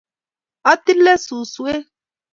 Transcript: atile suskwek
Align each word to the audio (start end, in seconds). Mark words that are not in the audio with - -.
atile 0.71 1.13
suskwek 1.23 1.83